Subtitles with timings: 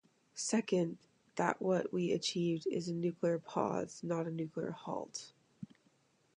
[0.33, 0.97] Second,
[1.35, 5.31] that what we achieved is a nuclear pause, not a nuclear halt.